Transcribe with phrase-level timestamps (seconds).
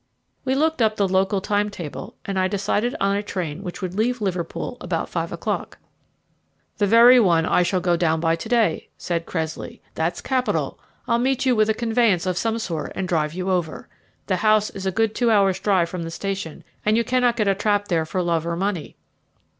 [0.45, 3.93] We looked up the local time table, and I decided on a train which would
[3.93, 5.77] leave Liverpool about five o'clock.
[6.79, 10.79] "The very one that I shall go down by to day," said Cressley; "that's capital,
[11.07, 13.87] I'll meet you with a conveyance of some sort and drive you over.
[14.25, 17.47] The house is a good two hours' drive from the station, and you cannot get
[17.47, 18.95] a trap there for love or money."